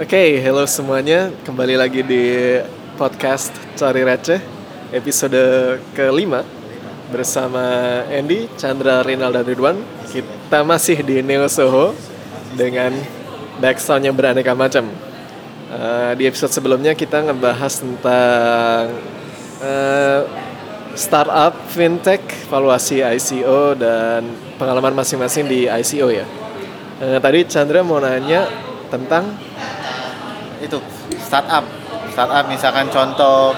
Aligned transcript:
Oke, 0.00 0.40
hello 0.40 0.64
semuanya. 0.64 1.28
Kembali 1.44 1.76
lagi 1.76 2.00
di 2.00 2.56
podcast 2.96 3.52
Cari 3.76 4.00
Receh 4.00 4.40
episode 4.88 5.36
kelima 5.92 6.48
bersama 7.12 7.60
Andy, 8.08 8.48
Chandra, 8.56 9.04
Rinal, 9.04 9.36
dan 9.36 9.44
Ridwan. 9.44 9.76
Kita 10.08 10.64
masih 10.64 11.04
di 11.04 11.20
Neo 11.20 11.44
Soho 11.44 11.92
dengan 12.56 12.88
backsound 13.60 14.08
yang 14.08 14.16
beraneka 14.16 14.56
macam. 14.56 14.88
Uh, 15.68 16.16
di 16.16 16.24
episode 16.24 16.56
sebelumnya 16.56 16.96
kita 16.96 17.28
ngebahas 17.28 17.84
tentang 17.84 18.96
uh, 19.60 20.20
startup, 20.96 21.52
fintech, 21.68 22.24
valuasi 22.48 23.04
ICO 23.04 23.76
dan 23.76 24.24
pengalaman 24.56 24.96
masing-masing 24.96 25.44
di 25.44 25.68
ICO 25.68 26.08
ya. 26.08 26.24
Uh, 26.96 27.20
tadi 27.20 27.44
Chandra 27.44 27.84
mau 27.84 28.00
nanya 28.00 28.48
tentang 28.88 29.36
itu 30.62 30.78
startup. 31.18 31.66
Startup 32.14 32.44
misalkan 32.46 32.88
contoh 32.88 33.52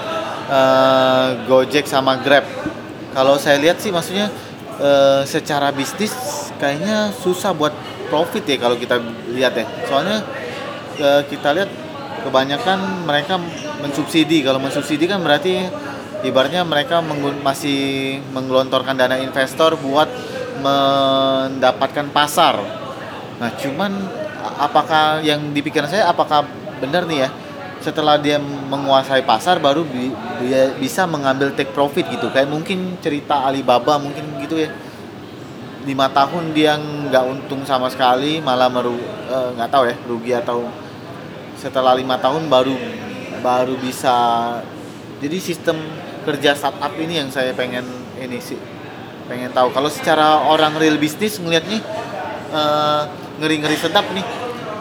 uh, 0.49 1.27
Gojek 1.45 1.85
sama 1.85 2.17
Grab. 2.19 2.43
Kalau 3.15 3.39
saya 3.39 3.61
lihat 3.61 3.79
sih 3.79 3.93
maksudnya 3.93 4.27
uh, 4.81 5.21
secara 5.23 5.71
bisnis 5.71 6.11
kayaknya 6.59 7.13
susah 7.15 7.55
buat 7.55 7.71
profit 8.09 8.43
ya 8.43 8.57
kalau 8.59 8.75
kita 8.75 8.99
lihat 9.31 9.53
ya. 9.55 9.65
Soalnya 9.87 10.25
uh, 10.99 11.21
kita 11.29 11.55
lihat 11.55 11.69
kebanyakan 12.25 13.05
mereka 13.05 13.37
mensubsidi. 13.79 14.41
Kalau 14.41 14.57
mensubsidi 14.57 15.05
kan 15.05 15.21
berarti 15.21 15.61
ibaratnya 16.25 16.65
mereka 16.65 16.99
masih 17.45 18.17
menggelontorkan 18.33 18.97
dana 18.97 19.21
investor 19.21 19.77
buat 19.77 20.09
mendapatkan 20.59 22.09
pasar. 22.09 22.57
Nah 23.37 23.51
cuman 23.59 23.91
apakah 24.57 25.21
yang 25.21 25.53
dipikirkan 25.53 25.91
saya 25.91 26.09
apakah 26.09 26.64
benar 26.79 27.07
nih 27.07 27.27
ya. 27.27 27.29
Setelah 27.83 28.17
dia 28.17 28.41
menguasai 28.41 29.21
pasar 29.21 29.61
baru 29.61 29.85
bi 29.85 30.09
dia 30.41 30.73
bisa 30.73 31.05
mengambil 31.05 31.53
take 31.53 31.69
profit 31.69 32.07
gitu. 32.09 32.31
Kayak 32.33 32.49
mungkin 32.49 32.97
cerita 33.03 33.45
Alibaba 33.45 34.01
mungkin 34.01 34.25
gitu 34.41 34.57
ya. 34.57 34.73
Lima 35.85 36.09
tahun 36.09 36.55
dia 36.57 36.79
nggak 36.81 37.23
untung 37.29 37.61
sama 37.61 37.93
sekali 37.93 38.41
malah 38.41 38.73
meru 38.73 38.97
eh, 39.29 39.49
nggak 39.53 39.69
uh, 39.69 39.73
tahu 39.73 39.83
ya 39.85 39.95
rugi 40.09 40.31
atau 40.33 40.65
setelah 41.61 41.93
lima 41.93 42.17
tahun 42.17 42.49
baru 42.49 42.73
baru 43.45 43.77
bisa. 43.77 44.15
Jadi 45.21 45.37
sistem 45.39 45.77
kerja 46.25 46.57
startup 46.57 46.91
ini 46.97 47.21
yang 47.21 47.29
saya 47.29 47.53
pengen 47.53 47.85
ini 48.17 48.41
sih 48.41 48.57
pengen 49.29 49.53
tahu. 49.53 49.69
Kalau 49.69 49.93
secara 49.93 50.41
orang 50.49 50.73
real 50.81 50.97
bisnis 50.97 51.37
ngelihatnya 51.37 51.85
uh, 52.49 53.05
ngeri 53.37 53.61
ngeri 53.61 53.77
sedap 53.77 54.09
nih. 54.09 54.25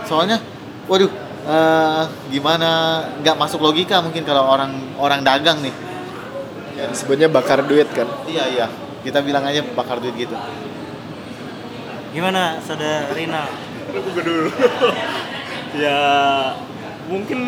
Soalnya 0.08 0.40
waduh 0.88 1.23
uh, 1.46 2.08
gimana? 2.28 3.04
Nggak 3.20 3.36
masuk 3.38 3.60
logika 3.60 4.00
mungkin 4.00 4.24
kalau 4.24 4.48
orang 4.48 4.72
orang 4.98 5.20
dagang 5.22 5.60
nih. 5.62 5.74
Ya 6.74 6.90
disebutnya 6.90 7.30
bakar 7.30 7.62
duit 7.64 7.86
kan? 7.94 8.08
Iya 8.26 8.44
iya. 8.50 8.66
Kita 9.04 9.20
bilang 9.20 9.44
aja 9.46 9.62
bakar 9.62 10.00
duit 10.00 10.16
gitu. 10.16 10.34
Gimana 12.14 12.58
saudara 12.64 13.10
Rina? 13.12 13.46
Aku 13.92 14.20
dulu. 14.20 14.50
Ya 15.74 15.98
mungkin 17.10 17.40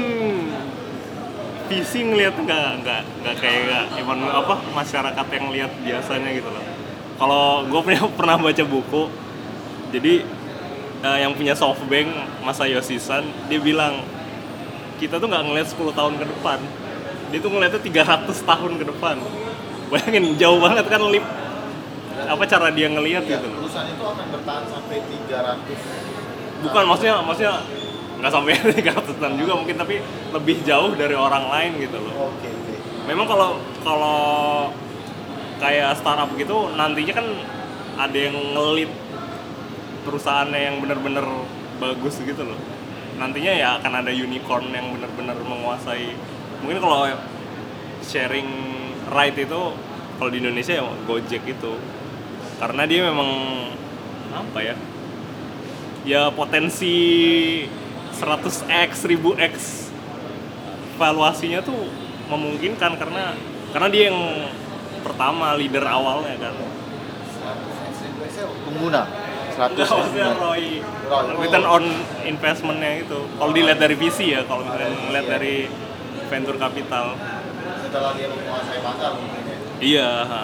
visi 1.71 2.03
ngeliat 2.03 2.35
nggak 2.35 2.69
nggak 2.83 3.03
nggak 3.23 3.37
kayak 3.39 3.87
emang 4.03 4.19
apa 4.27 4.59
masyarakat 4.75 5.27
yang 5.31 5.47
lihat 5.55 5.71
biasanya 5.79 6.35
gitu 6.35 6.51
loh. 6.51 6.65
Kalau 7.23 7.63
gue 7.71 7.81
pernah 7.87 8.11
pernah 8.19 8.37
baca 8.43 8.65
buku 8.67 9.07
jadi 9.95 10.27
uh, 11.07 11.19
yang 11.23 11.31
punya 11.39 11.55
SoftBank 11.55 12.43
masa 12.43 12.67
Yosisan 12.67 13.23
dia 13.47 13.63
bilang 13.63 14.03
kita 14.99 15.23
tuh 15.23 15.31
nggak 15.31 15.45
ngeliat 15.47 15.69
10 15.71 15.95
tahun 15.95 16.15
ke 16.19 16.25
depan. 16.27 16.59
Dia 17.31 17.39
tuh 17.39 17.51
ngeliatnya 17.55 17.81
300 17.81 18.27
tahun 18.33 18.73
ke 18.81 18.85
depan. 18.91 19.17
Bayangin 19.93 20.35
jauh 20.35 20.59
banget 20.59 20.87
kan 20.91 21.03
lip 21.07 21.23
apa 22.27 22.43
cara 22.49 22.73
dia 22.73 22.89
ngelihat 22.89 23.29
ya, 23.29 23.39
gitu. 23.39 23.49
perusahaan 23.53 23.87
itu 23.87 24.01
akan 24.01 24.27
bertahan 24.33 24.65
sampai 24.73 24.97
300 25.29 26.65
bukan 26.65 26.85
maksudnya 26.89 27.15
maksudnya 27.21 27.55
nggak 28.17 28.33
sampai 28.33 28.53
300 28.81 29.21
tahun 29.21 29.35
juga 29.37 29.53
mungkin 29.61 29.77
tapi 29.77 30.01
lebih 30.33 30.65
jauh 30.65 30.97
dari 30.97 31.13
orang 31.13 31.45
lain 31.53 31.73
gitu 31.85 32.01
loh. 32.01 32.33
Oke 32.33 32.49
okay, 32.49 32.53
okay. 32.57 32.79
memang 33.05 33.29
kalau 33.29 33.61
kalau 33.85 34.21
kayak 35.61 35.93
startup 36.01 36.33
gitu 36.41 36.73
nantinya 36.75 37.15
kan 37.21 37.27
ada 37.97 38.17
yang 38.17 38.37
ngelit 38.57 38.91
perusahaannya 40.07 40.61
yang 40.71 40.77
benar-benar 40.79 41.27
bagus 41.83 42.23
gitu 42.23 42.47
loh. 42.47 42.59
Nantinya 43.19 43.53
ya 43.53 43.69
akan 43.83 44.07
ada 44.07 44.13
unicorn 44.15 44.71
yang 44.71 44.95
benar-benar 44.95 45.35
menguasai. 45.43 46.15
Mungkin 46.63 46.79
kalau 46.79 47.11
sharing 48.07 48.49
ride 49.11 49.51
itu 49.51 49.63
kalau 50.17 50.31
di 50.31 50.39
Indonesia 50.39 50.79
ya 50.79 50.87
Gojek 51.11 51.43
itu. 51.43 51.73
Karena 52.63 52.87
dia 52.87 53.11
memang 53.11 53.31
apa 54.31 54.59
ya? 54.63 54.77
Ya 56.07 56.31
potensi 56.31 56.95
100x 58.15 59.11
1000x 59.11 59.55
valuasinya 60.97 61.61
tuh 61.61 61.91
memungkinkan 62.33 62.97
karena 62.97 63.37
karena 63.75 63.89
dia 63.93 64.09
yang 64.09 64.49
pertama 65.03 65.59
leader 65.59 65.85
awalnya 65.85 66.39
kan. 66.39 66.55
Pengguna 68.67 69.26
100 69.57 69.73
maksudnya 69.73 70.29
ROI 70.37 70.69
return 71.41 71.65
on 71.65 71.85
investmentnya 72.29 73.01
itu 73.01 73.21
kalau 73.41 73.53
dilihat 73.57 73.81
dari 73.81 73.97
visi 73.97 74.37
ya 74.37 74.45
kalau 74.45 74.69
misalnya 74.69 74.93
melihat 75.09 75.27
dari 75.41 75.57
venture 76.29 76.59
capital. 76.59 77.17
Setelah 77.87 78.13
dia 78.19 78.29
menguasai 78.29 78.79
pasar 78.83 79.11
mungkin 79.17 79.43
ya. 79.47 79.57
Iya 79.77 80.11
ha. 80.27 80.43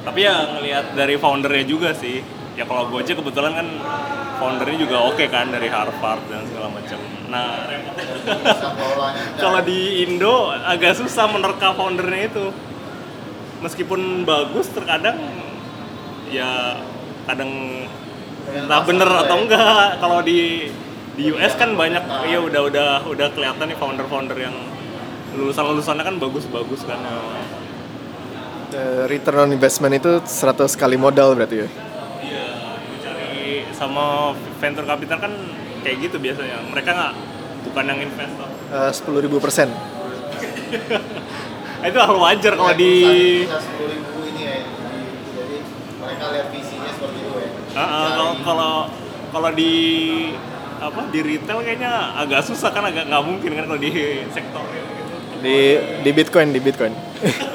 tapi 0.00 0.24
ya 0.24 0.36
ngelihat 0.56 0.84
dari 0.96 1.14
foundernya 1.20 1.64
juga 1.68 1.94
sih. 1.94 2.24
Ya 2.58 2.66
kalau 2.66 2.90
Gojek 2.90 3.16
kebetulan 3.16 3.54
kan 3.56 3.68
foundernya 4.42 4.78
juga 4.82 4.96
oke 5.06 5.16
okay 5.16 5.28
kan 5.30 5.48
dari 5.52 5.70
Harvard 5.70 6.24
dan 6.26 6.42
segala 6.50 6.68
macam. 6.72 6.98
Nah 7.30 7.48
kalau 9.42 9.60
di 9.62 10.04
Indo 10.08 10.50
agak 10.50 10.98
susah 10.98 11.30
menerka 11.30 11.76
foundernya 11.76 12.26
itu. 12.26 12.46
Meskipun 13.60 14.24
bagus 14.24 14.72
terkadang 14.72 15.20
ya 16.32 16.80
kadang 17.28 17.84
entah 18.48 18.80
bener 18.82 19.10
atau 19.26 19.36
enggak 19.36 20.00
kalau 20.00 20.24
di 20.24 20.70
di 21.14 21.28
US 21.36 21.52
kan 21.60 21.76
banyak 21.76 22.02
ya 22.30 22.40
udah 22.40 22.60
udah 22.70 22.88
udah 23.04 23.26
kelihatan 23.36 23.68
nih 23.68 23.76
founder-founder 23.76 24.38
yang 24.40 24.56
lulusan 25.36 25.62
lulusannya 25.62 26.04
kan 26.06 26.16
bagus-bagus 26.18 26.82
kan 26.88 26.98
uh, 28.74 29.04
return 29.06 29.46
on 29.46 29.50
investment 29.54 29.94
itu 29.94 30.22
100 30.22 30.66
kali 30.78 30.96
modal 30.98 31.34
berarti 31.34 31.66
ya? 31.66 31.68
Iya 32.22 32.46
cari 33.02 33.66
sama 33.74 34.34
venture 34.58 34.86
capital 34.86 35.18
kan 35.18 35.32
kayak 35.82 35.96
gitu 36.08 36.16
biasanya. 36.22 36.62
Mereka 36.70 36.90
nggak 36.90 37.14
bukan 37.70 37.84
yang 37.86 38.00
investor. 38.02 38.48
Sepuluh 38.94 39.20
ribu 39.24 39.38
persen. 39.42 39.70
Itu 41.80 41.98
hal 41.98 42.16
wajar 42.20 42.52
kalau 42.60 42.74
di 42.76 42.92
sepuluh 43.48 43.88
ribu 43.88 44.20
ini 44.28 44.42
ya 44.44 44.56
jadi 45.32 45.56
mereka 45.96 46.24
lihat 46.28 46.48
visinya 46.52 46.90
seperti 46.92 47.18
itu 47.24 47.32
ya 47.40 47.48
kalau 47.86 48.28
kalau 48.44 48.72
kalau 49.30 49.50
di 49.54 49.72
apa 50.80 51.00
di 51.12 51.20
retail 51.20 51.60
kayaknya 51.60 52.16
agak 52.16 52.40
susah 52.40 52.72
kan 52.72 52.88
agak 52.88 53.04
nggak 53.06 53.24
mungkin 53.24 53.50
kan 53.52 53.64
kalau 53.68 53.80
di 53.80 53.90
sektor 54.32 54.64
gitu. 54.72 54.88
di 55.44 55.56
di 56.00 56.10
bitcoin 56.16 56.48
di 56.56 56.60
bitcoin 56.60 56.92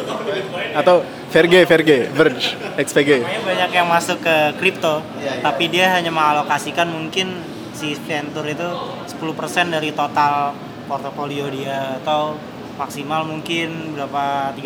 atau 0.79 1.01
Verge 1.33 1.65
Verge 1.65 1.97
Verge 2.13 2.53
XPG 2.77 3.09
banyak 3.25 3.71
yang 3.73 3.87
masuk 3.89 4.21
ke 4.21 4.53
kripto 4.61 5.01
ya, 5.17 5.41
ya. 5.41 5.41
tapi 5.41 5.73
dia 5.73 5.97
hanya 5.97 6.13
mengalokasikan 6.13 6.85
mungkin 6.85 7.41
si 7.75 7.97
venture 8.07 8.47
itu 8.47 8.69
10% 9.09 9.73
dari 9.73 9.91
total 9.91 10.55
portofolio 10.87 11.49
dia 11.51 11.99
atau 11.99 12.37
maksimal 12.79 13.23
mungkin 13.27 13.95
berapa 13.95 14.55
30% 14.55 14.63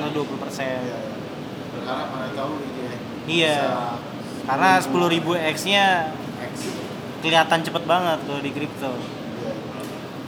atau 0.00 0.24
20% 0.24 0.40
persen. 0.40 0.80
Ya, 0.80 1.00
Karena 1.76 2.04
mana 2.08 2.28
tahu 2.36 2.52
gitu 2.60 2.80
ya. 2.84 2.96
Iya. 3.28 3.56
Karena 4.50 4.82
10.000 4.82 5.54
X-nya 5.54 6.10
kelihatan 7.22 7.62
cepet 7.62 7.82
banget 7.86 8.18
kalau 8.26 8.40
di 8.42 8.50
kripto. 8.50 8.90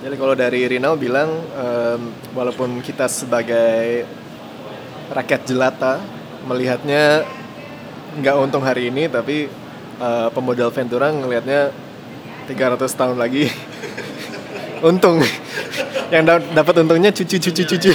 Jadi 0.02 0.14
kalau 0.14 0.34
dari 0.38 0.62
Rinal 0.70 0.94
bilang 0.94 1.42
um, 1.58 2.00
walaupun 2.30 2.78
kita 2.86 3.10
sebagai 3.10 4.06
rakyat 5.10 5.42
jelata 5.42 5.98
melihatnya 6.46 7.26
nggak 8.22 8.34
untung 8.38 8.62
hari 8.62 8.94
ini 8.94 9.10
tapi 9.10 9.50
uh, 9.98 10.30
pemodal 10.30 10.70
Ventura 10.70 11.10
ngelihatnya 11.10 11.74
300 12.46 12.78
tahun 12.78 13.18
lagi 13.18 13.50
untung. 14.90 15.18
Yang 16.14 16.46
dapat 16.54 16.74
untungnya 16.78 17.10
cucu 17.10 17.42
cucu 17.42 17.62
cucu 17.66 17.90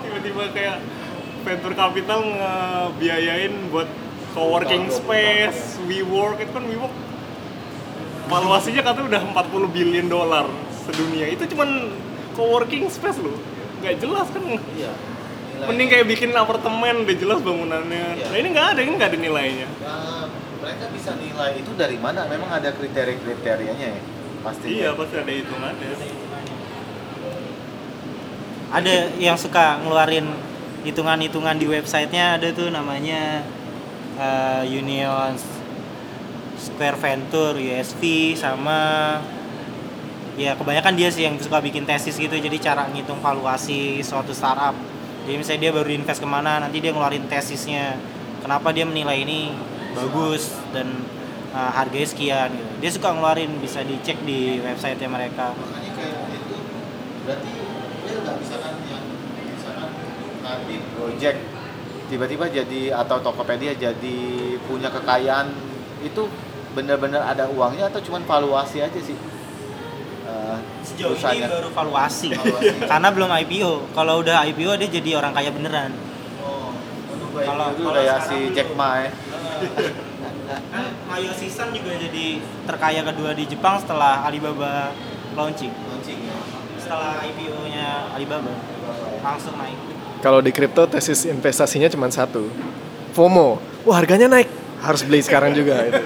tiba-tiba 0.00 0.44
kayak 0.52 0.76
venture 1.46 1.74
capital 1.96 2.28
ngebiayain 2.28 3.72
buat 3.72 3.88
co-working 4.36 4.92
space, 4.92 5.80
WeWork 5.88 6.44
itu 6.44 6.52
kan 6.52 6.64
WeWork 6.68 6.92
valuasinya 8.28 8.82
katanya 8.84 9.06
udah 9.16 9.22
40 9.32 9.72
billion 9.72 10.06
dolar 10.12 10.44
sedunia 10.84 11.24
itu 11.32 11.48
cuman 11.56 11.88
co-working 12.36 12.84
space 12.92 13.16
loh 13.24 13.32
nggak 13.80 13.96
jelas 13.96 14.28
kan 14.28 14.44
Iya. 14.76 14.92
mending 15.64 15.88
kayak 15.88 16.04
bikin 16.04 16.36
apartemen 16.36 17.08
udah 17.08 17.16
jelas 17.16 17.40
bangunannya 17.40 18.20
Iya. 18.20 18.26
nah 18.28 18.36
ini 18.44 18.48
nggak 18.52 18.66
ada 18.76 18.80
ini 18.84 18.92
nggak 19.00 19.10
ada 19.16 19.18
nilainya 19.24 19.68
Nah, 19.80 20.28
mereka 20.60 20.84
bisa 20.92 21.16
nilai 21.16 21.50
itu 21.56 21.72
dari 21.80 21.96
mana? 21.96 22.28
Memang 22.28 22.60
ada 22.60 22.76
kriteria-kriterianya 22.76 23.88
ya? 23.88 24.00
Pasti. 24.44 24.66
iya 24.68 24.92
pasti 24.92 25.16
ada 25.16 25.32
hitungannya 25.32 25.88
ada 28.68 28.94
yang 29.16 29.40
suka 29.40 29.80
ngeluarin 29.80 30.28
hitungan-hitungan 30.86 31.58
di 31.58 31.66
websitenya 31.66 32.38
ada 32.38 32.54
tuh 32.54 32.70
namanya 32.70 33.42
eh, 34.14 34.62
Union 34.70 35.34
Square 36.54 36.98
Venture 37.02 37.58
USV 37.58 38.32
sama 38.38 38.78
ya 40.38 40.54
kebanyakan 40.54 40.94
dia 40.94 41.10
sih 41.10 41.26
yang 41.26 41.34
suka 41.42 41.58
bikin 41.58 41.82
tesis 41.82 42.14
gitu. 42.14 42.38
Jadi 42.38 42.62
cara 42.62 42.86
ngitung 42.86 43.18
valuasi 43.18 43.98
suatu 44.06 44.30
startup. 44.30 44.78
Jadi 45.26 45.34
misalnya 45.34 45.60
dia 45.66 45.72
baru 45.74 45.90
invest 45.90 46.22
ke 46.22 46.28
mana 46.28 46.62
nanti 46.62 46.78
dia 46.78 46.94
ngeluarin 46.94 47.26
tesisnya. 47.26 47.98
Kenapa 48.38 48.70
dia 48.70 48.86
menilai 48.86 49.26
ini 49.26 49.50
bagus 49.98 50.54
dan 50.70 51.02
eh, 51.50 51.70
harganya 51.74 52.06
sekian 52.06 52.48
gitu. 52.54 52.72
dia 52.78 52.90
suka 52.94 53.10
ngeluarin 53.10 53.58
bisa 53.58 53.82
dicek 53.82 54.22
di 54.22 54.62
websitenya 54.62 55.10
mereka. 55.10 55.50
Makanya 55.50 55.90
kayak 55.98 56.20
itu 56.30 56.56
berarti 57.26 57.50
dia 58.06 58.16
nggak 58.22 58.36
bisa 58.38 58.54
kan 58.62 58.74
yang 58.86 59.04
misalkan 59.50 59.90
nanti 60.46 60.74
Gojek 60.94 61.36
tiba-tiba 62.06 62.46
jadi 62.46 62.94
atau 62.94 63.18
Tokopedia 63.18 63.74
jadi 63.74 64.18
punya 64.62 64.86
kekayaan 64.88 65.50
itu 66.00 66.22
benar-benar 66.70 67.26
ada 67.26 67.50
uangnya 67.50 67.90
atau 67.90 67.98
cuma 67.98 68.22
valuasi 68.22 68.78
aja 68.78 69.00
sih? 69.00 69.16
Eh, 70.22 70.56
Sejauh 70.84 71.14
ini 71.14 71.18
perusahaannya? 71.18 71.48
baru 71.50 71.68
valuasi. 71.72 72.28
Valuasi. 72.30 72.78
Karena 72.90 73.08
belum 73.10 73.30
IPO. 73.32 73.72
Kalau 73.90 74.14
udah 74.22 74.44
IPO 74.44 74.72
dia 74.76 74.88
jadi 74.92 75.10
orang 75.16 75.32
kaya 75.32 75.50
beneran. 75.50 75.90
Oh, 76.38 76.70
Kalau- 77.34 77.74
itu 77.74 77.82
udah 77.82 78.02
ya 78.04 78.16
si. 78.22 78.54
Jack 78.54 78.70
Ma 78.76 79.02
ya. 79.02 79.10
Kan 80.46 80.84
Mayo 81.08 81.32
Season 81.34 81.74
juga 81.74 81.90
jadi 81.96 82.38
terkaya 82.64 83.02
kedua 83.02 83.34
di 83.34 83.50
Jepang 83.50 83.82
setelah 83.82 84.22
Alibaba 84.22 84.94
launching. 85.34 85.72
Launching 85.72 86.18
ya. 86.22 86.36
Setelah 86.78 87.18
IPO-nya 87.24 88.14
Alibaba 88.14 88.52
langsung 89.24 89.58
naik. 89.58 89.95
Kalau 90.24 90.40
di 90.40 90.50
kripto 90.50 90.88
tesis 90.88 91.28
investasinya 91.28 91.88
cuma 91.92 92.08
satu. 92.08 92.48
FOMO. 93.12 93.60
Wah, 93.84 93.96
harganya 94.00 94.28
naik. 94.28 94.48
Harus 94.80 95.04
beli 95.04 95.20
sekarang 95.24 95.56
juga 95.56 95.86
itu. 95.88 96.02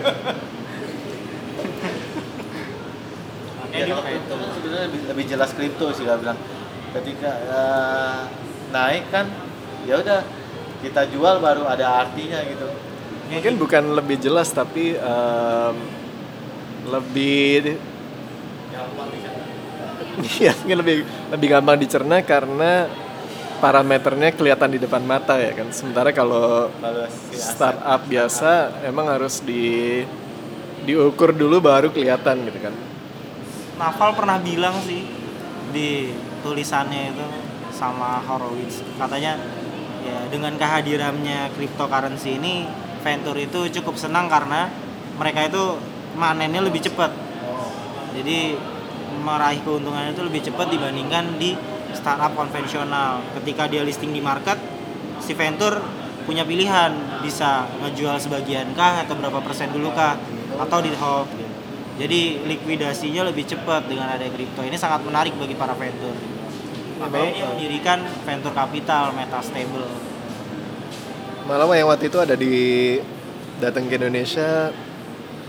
Ya, 3.71 3.85
kalau 3.87 4.03
kripto 4.05 4.35
kan 4.37 4.49
sebenarnya 4.59 4.85
lebih, 4.91 5.01
lebih 5.09 5.25
jelas 5.31 5.51
kripto 5.55 5.87
sih 5.95 6.05
kalau 6.05 6.21
bilang. 6.21 6.39
Ketika 6.91 7.31
eh, 7.31 8.21
naik 8.75 9.05
kan, 9.15 9.31
ya 9.87 10.03
udah 10.03 10.21
kita 10.81 11.07
jual 11.13 11.39
baru 11.39 11.69
ada 11.71 12.07
artinya 12.07 12.41
gitu. 12.45 12.67
Mungkin 13.31 13.55
bukan 13.63 13.95
lebih 13.95 14.19
jelas 14.19 14.51
tapi 14.51 14.99
em, 14.99 15.75
lebih 16.91 17.79
Iya, 20.41 20.53
mungkin 20.61 20.79
lebih 20.83 20.97
lebih 21.33 21.47
gampang 21.49 21.79
dicerna 21.81 22.21
karena 22.27 22.91
parameternya 23.61 24.33
kelihatan 24.33 24.73
di 24.73 24.81
depan 24.81 25.05
mata 25.05 25.37
ya 25.37 25.53
kan. 25.53 25.69
Sementara 25.71 26.11
kalau 26.11 26.73
startup 27.31 28.03
biasa 28.09 28.83
emang 28.89 29.07
harus 29.13 29.45
di 29.45 30.03
diukur 30.89 31.37
dulu 31.37 31.61
baru 31.61 31.93
kelihatan 31.93 32.49
gitu 32.49 32.59
kan. 32.59 32.75
Naval 33.77 34.17
pernah 34.17 34.41
bilang 34.41 34.77
sih 34.85 35.05
di 35.71 36.11
tulisannya 36.43 37.15
itu 37.15 37.27
sama 37.71 38.21
Horowitz 38.25 38.83
katanya 38.99 39.39
ya 40.05 40.19
dengan 40.33 40.57
kehadirannya 40.57 41.55
cryptocurrency 41.55 42.37
ini 42.37 42.69
Venture 43.01 43.39
itu 43.41 43.81
cukup 43.81 43.97
senang 43.97 44.29
karena 44.29 44.69
mereka 45.17 45.49
itu 45.49 45.81
manennya 46.17 46.61
lebih 46.61 46.85
cepat 46.85 47.13
jadi 48.13 48.59
meraih 49.21 49.61
keuntungan 49.63 50.11
itu 50.11 50.23
lebih 50.25 50.43
cepat 50.45 50.67
dibandingkan 50.73 51.41
di 51.41 51.55
startup 52.01 52.33
konvensional. 52.33 53.21
Ketika 53.37 53.69
dia 53.69 53.85
listing 53.85 54.17
di 54.17 54.25
market 54.25 54.57
si 55.21 55.37
Venture 55.37 55.85
punya 56.25 56.49
pilihan 56.49 57.21
bisa 57.21 57.69
ngejual 57.85 58.17
sebagian 58.17 58.73
kah 58.73 59.05
atau 59.05 59.15
berapa 59.21 59.45
persen 59.45 59.69
dulu 59.69 59.93
kah 59.93 60.17
atau 60.57 60.81
di 60.81 60.91
hold. 60.97 61.29
Jadi 62.01 62.49
likuidasinya 62.49 63.29
lebih 63.29 63.45
cepat 63.45 63.85
dengan 63.85 64.09
ada 64.09 64.25
kripto. 64.25 64.65
Ini 64.65 64.81
sangat 64.81 65.05
menarik 65.05 65.37
bagi 65.37 65.53
para 65.53 65.77
Venture 65.77 66.41
makanya 67.01 67.31
dia 67.33 67.47
mendirikan 67.49 67.99
Venture 68.29 68.53
Capital 68.53 69.17
Metastable. 69.17 69.89
Malah 71.49 71.67
yang 71.73 71.89
waktu 71.89 72.13
itu 72.13 72.19
ada 72.21 72.37
di 72.37 72.55
datang 73.59 73.89
ke 73.89 73.97
Indonesia, 73.97 74.71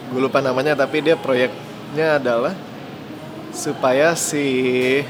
gue 0.10 0.22
lupa 0.24 0.40
namanya 0.40 0.74
tapi 0.74 1.04
dia 1.04 1.20
proyeknya 1.20 2.18
adalah 2.18 2.56
supaya 3.52 4.16
si 4.16 5.04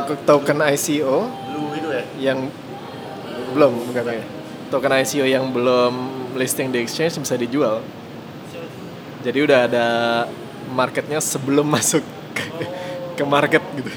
token 0.00 0.58
ICO 0.72 1.28
Blue 1.28 1.68
itu 1.76 1.88
ya. 1.92 2.02
yang 2.32 2.38
belum 3.52 3.72
bukan 3.92 4.04
ya 4.08 4.24
token 4.72 4.92
ICO 5.04 5.24
yang 5.28 5.52
belum 5.52 5.92
listing 6.32 6.72
di 6.72 6.80
exchange 6.80 7.20
bisa 7.20 7.36
dijual. 7.36 7.84
Jadi 9.20 9.38
udah 9.44 9.68
ada 9.68 9.86
marketnya 10.72 11.20
sebelum 11.20 11.68
masuk 11.76 12.00
ke, 12.32 12.44
ke 13.20 13.24
market 13.28 13.60
gitu. 13.76 13.92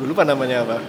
Gue 0.00 0.06
lupa 0.08 0.24
namanya 0.24 0.64
apa. 0.64 0.80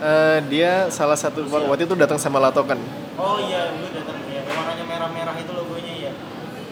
Eh, 0.00 0.38
dia 0.48 0.88
salah 0.88 1.18
satu 1.18 1.44
waktu 1.44 1.84
itu 1.84 1.92
datang 1.92 2.16
sama 2.16 2.40
Latoken. 2.40 2.80
oh 3.20 3.36
iya 3.36 3.68
dulu 3.76 3.92
datang 3.92 4.16
ya 4.32 4.40
warnanya 4.48 4.84
merah-merah 4.88 5.36
itu 5.36 5.52
logonya 5.52 5.92
ya 6.08 6.12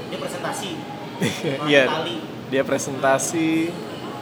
dia 0.09 0.17
presentasi 0.17 0.71
Iya. 1.69 1.85
Dia 2.49 2.63
presentasi, 2.65 3.69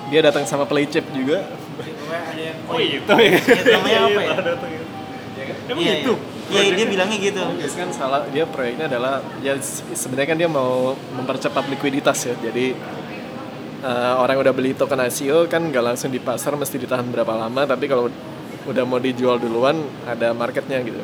dia 0.06 0.20
datang 0.22 0.44
sama 0.44 0.64
Playchip 0.64 1.02
juga. 1.10 1.42
Pokoknya 1.76 2.18
ada 2.22 2.40
yang 2.40 2.58
oh 2.66 2.78
itu 2.78 3.12
ya 3.12 3.30
Itu 3.36 3.70
namanya 3.70 3.98
apa 4.06 4.20
ya? 4.20 4.32
Ada 4.34 4.52
tuh 4.56 4.68
ya. 4.68 4.82
emang 5.66 5.82
Iya, 5.82 5.94
gitu 6.00 6.12
Iya, 6.46 6.60
iya, 6.62 6.72
dia 6.74 6.86
bilangnya 6.86 7.18
gitu. 7.18 7.42
Yes, 7.58 7.74
kan 7.74 7.90
salah 7.90 8.22
dia 8.30 8.46
proyeknya 8.46 8.86
adalah 8.86 9.18
ya 9.42 9.58
se- 9.58 9.82
sebenarnya 9.92 10.28
kan 10.30 10.38
dia 10.38 10.46
mau 10.46 10.94
mempercepat 11.12 11.66
likuiditas 11.66 12.18
ya. 12.22 12.34
Jadi 12.38 12.70
eh, 13.82 14.14
orang 14.14 14.38
yang 14.38 14.44
udah 14.46 14.54
beli 14.54 14.70
token 14.72 15.02
ICO 15.02 15.46
kan 15.46 15.60
nggak 15.60 15.84
langsung 15.84 16.08
di 16.08 16.18
pasar 16.18 16.54
mesti 16.54 16.78
ditahan 16.78 17.04
berapa 17.04 17.34
lama 17.34 17.66
tapi 17.66 17.84
kalau 17.86 18.06
udah 18.64 18.82
mau 18.82 18.98
dijual 18.98 19.38
duluan 19.38 19.74
ada 20.06 20.30
marketnya 20.30 20.78
gitu. 20.82 21.02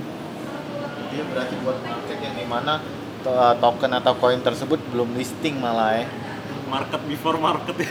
Dia 1.11 1.23
berarti 1.27 1.55
buat 1.61 1.79
market 1.83 2.19
yang 2.19 2.35
di 2.35 2.47
mana 2.47 2.73
to- 3.21 3.31
uh, 3.31 3.55
token 3.59 3.93
atau 3.93 4.15
koin 4.15 4.41
tersebut 4.41 4.79
belum 4.89 5.11
listing 5.13 5.59
malah 5.59 5.99
ya. 5.99 6.07
market 6.71 7.03
before 7.05 7.37
market 7.37 7.77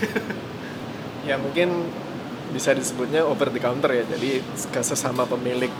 ya 1.26 1.38
mungkin 1.38 1.90
bisa 2.52 2.76
disebutnya 2.76 3.24
over 3.24 3.48
the 3.48 3.62
counter 3.62 3.92
ya. 3.92 4.04
Jadi 4.06 4.44
ke 4.44 4.82
sesama 4.84 5.24
pemilik 5.24 5.72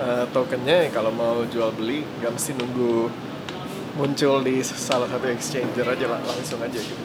eh, 0.00 0.24
tokennya 0.32 0.88
kalau 0.90 1.12
mau 1.12 1.44
jual 1.46 1.70
beli 1.76 2.02
nggak 2.20 2.32
mesti 2.32 2.56
nunggu 2.56 3.12
muncul 3.92 4.40
di 4.40 4.64
salah 4.64 5.04
satu 5.04 5.28
exchanger 5.28 5.84
aja 5.84 6.06
lah 6.08 6.20
langsung 6.24 6.60
aja 6.64 6.80
gitu. 6.80 7.04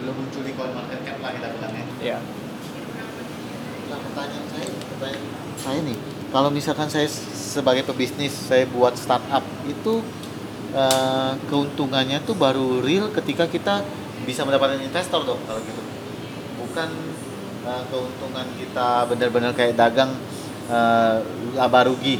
Belum 0.00 0.14
muncul 0.16 0.40
di 0.40 0.52
coin 0.56 0.72
market 0.72 1.00
cap 1.04 1.18
lah 1.20 1.30
kita 1.36 1.48
bilangnya. 1.52 1.84
Ya. 2.00 2.18
Nah, 3.92 3.98
pertanyaan 4.00 4.46
saya, 4.48 4.68
pertanyaan 4.72 5.24
saya 5.60 5.80
nih, 5.84 5.98
kalau 6.32 6.48
misalkan 6.48 6.88
saya 6.88 7.08
sebagai 7.32 7.84
pebisnis, 7.84 8.32
saya 8.32 8.64
buat 8.72 8.96
startup 8.96 9.44
itu 9.68 10.00
eh, 10.72 11.32
keuntungannya 11.52 12.24
tuh 12.24 12.32
baru 12.32 12.80
real 12.80 13.12
ketika 13.12 13.44
kita 13.44 13.84
bisa 14.24 14.48
mendapatkan 14.48 14.80
investor 14.80 15.28
dong 15.28 15.40
kalau 15.44 15.60
gitu. 15.60 15.83
Bukan 16.74 16.90
eh, 17.70 17.82
keuntungan 17.86 18.46
kita 18.58 19.06
benar-benar 19.06 19.54
kayak 19.54 19.78
dagang 19.78 20.10
eh, 20.66 21.22
laba 21.54 21.86
rugi. 21.86 22.18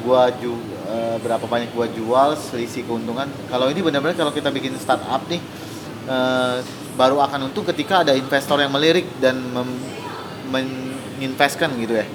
Gua 0.00 0.32
ju 0.40 0.56
eh, 0.88 1.20
berapa 1.20 1.44
banyak 1.44 1.68
gua 1.76 1.84
jual 1.92 2.32
selisih 2.32 2.88
keuntungan. 2.88 3.28
Kalau 3.52 3.68
ini 3.68 3.84
benar-benar 3.84 4.16
kalau 4.16 4.32
kita 4.32 4.48
bikin 4.48 4.72
startup 4.80 5.28
nih 5.28 5.36
eh, 6.08 6.64
baru 6.96 7.28
akan 7.28 7.52
untung 7.52 7.68
ketika 7.68 8.08
ada 8.08 8.16
investor 8.16 8.56
yang 8.56 8.72
melirik 8.72 9.04
dan 9.20 9.36
meninvestkan 10.48 11.76
gitu 11.76 12.00
ya. 12.00 12.08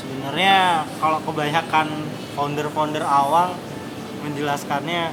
Sebenarnya 0.00 0.88
kalau 0.96 1.20
kebanyakan 1.28 2.08
founder-founder 2.40 3.04
awal 3.04 3.52
menjelaskannya 4.24 5.12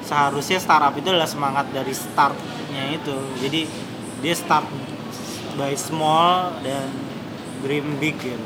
seharusnya 0.00 0.56
startup 0.56 0.96
itu 0.96 1.12
adalah 1.12 1.28
semangat 1.28 1.68
dari 1.76 1.92
startnya 1.92 2.88
itu. 2.88 3.12
Jadi 3.36 3.91
dia 4.22 4.34
start 4.38 4.64
by 5.58 5.74
small 5.76 6.54
dan 6.62 6.88
dream 7.60 7.98
big 7.98 8.16
gitu. 8.22 8.40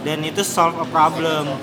Dan 0.00 0.24
itu 0.24 0.40
solve 0.40 0.80
a 0.80 0.88
problem. 0.88 1.60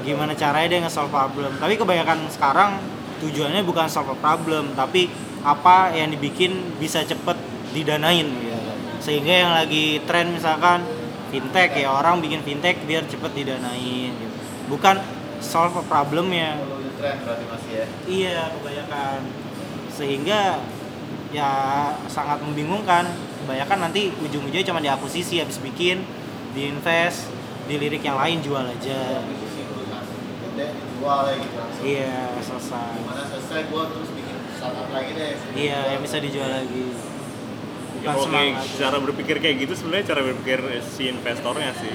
Gimana 0.00 0.32
caranya 0.32 0.68
dia 0.72 0.80
nge-solve 0.80 1.12
problem. 1.12 1.60
Tapi 1.60 1.76
kebanyakan 1.76 2.24
sekarang 2.32 2.80
tujuannya 3.20 3.62
bukan 3.64 3.86
solve 3.88 4.12
a 4.12 4.18
problem 4.18 4.76
tapi 4.76 5.08
apa 5.40 5.94
yang 5.94 6.12
dibikin 6.12 6.76
bisa 6.76 7.00
cepet 7.06 7.36
didanain 7.72 8.26
gitu. 8.26 8.72
sehingga 9.00 9.34
yang 9.46 9.52
lagi 9.54 10.00
tren 10.08 10.32
misalkan 10.32 10.82
fintech 11.30 11.76
ya 11.76 11.92
orang 11.92 12.20
bikin 12.20 12.40
fintech 12.42 12.80
biar 12.84 13.04
cepet 13.06 13.32
didanain 13.32 14.12
gitu. 14.12 14.36
bukan 14.68 15.00
solve 15.40 15.76
a 15.76 15.84
problem 15.84 16.32
ya 16.32 16.56
ya 17.70 17.84
iya 18.08 18.40
kebanyakan 18.56 19.20
sehingga 19.92 20.60
ya 21.36 21.52
sangat 22.08 22.40
membingungkan. 22.40 23.04
Kebanyakan 23.44 23.78
nanti 23.88 24.08
ujung-ujungnya 24.16 24.64
cuma 24.64 24.80
diakuisisi 24.80 25.44
habis 25.44 25.60
bikin 25.60 26.00
diinvest 26.56 27.28
di 27.68 27.76
lirik 27.76 28.00
yang 28.00 28.16
lain 28.16 28.40
jual 28.40 28.64
aja. 28.64 29.20
Ya 30.56 30.68
iya 31.84 32.16
selesai. 32.40 32.96
Mana 33.04 33.22
selesai 33.28 33.68
gua 33.68 33.92
terus 33.92 34.08
bikin 34.16 34.36
startup 34.56 34.88
lagi 34.90 35.12
deh. 35.12 35.36
Iya 35.54 35.78
yang 35.94 36.00
bisa 36.00 36.16
dijual 36.18 36.48
lagi. 36.48 36.86
Ya, 38.02 38.12
bukan 38.12 38.28
kalau 38.28 38.32
kayak 38.32 38.54
cara 38.78 38.96
berpikir 39.02 39.36
kayak 39.42 39.56
gitu 39.66 39.72
sebenarnya 39.76 40.06
cara 40.14 40.20
berpikir 40.24 40.58
si 40.82 41.12
investornya 41.12 41.70
sih. 41.76 41.92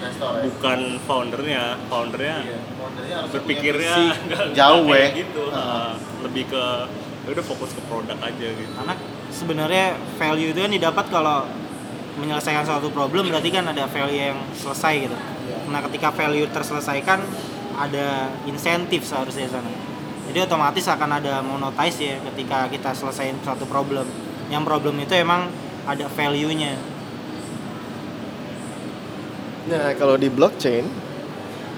Investor 0.00 0.32
ya. 0.40 0.42
Bukan 0.48 0.80
foundernya 1.04 1.62
foundernya 1.92 2.36
Iya, 2.42 2.58
foundernya 2.80 3.18
berpikirnya 3.28 3.94
jauh 4.58 4.88
ya. 4.90 5.08
gitu. 5.12 5.44
Heeh. 5.52 5.60
Uh, 5.60 5.92
lebih 6.24 6.44
ke 6.48 6.64
ya 6.88 7.09
udah 7.28 7.44
fokus 7.44 7.70
ke 7.76 7.82
produk 7.84 8.16
aja 8.24 8.48
gitu. 8.56 8.72
Karena 8.72 8.94
sebenarnya 9.28 9.86
value 10.16 10.50
itu 10.56 10.60
kan 10.60 10.72
didapat 10.72 11.04
kalau 11.12 11.44
menyelesaikan 12.16 12.64
suatu 12.64 12.88
problem 12.92 13.28
berarti 13.28 13.48
kan 13.52 13.64
ada 13.68 13.84
value 13.88 14.32
yang 14.32 14.38
selesai 14.56 15.08
gitu. 15.08 15.16
Nah 15.68 15.80
ketika 15.88 16.10
value 16.12 16.48
terselesaikan 16.48 17.20
ada 17.76 18.28
insentif 18.44 19.04
seharusnya 19.04 19.48
di 19.48 19.52
sana. 19.52 19.70
Jadi 20.30 20.38
otomatis 20.46 20.86
akan 20.86 21.10
ada 21.18 21.42
monetize 21.42 21.98
ya 22.06 22.16
ketika 22.32 22.70
kita 22.70 22.94
selesaiin 22.94 23.40
suatu 23.42 23.66
problem. 23.66 24.06
Yang 24.46 24.62
problem 24.66 24.94
itu 25.02 25.14
emang 25.18 25.50
ada 25.86 26.06
value-nya. 26.06 26.78
Nah, 29.70 29.94
kalau 29.98 30.14
di 30.14 30.30
blockchain 30.30 30.86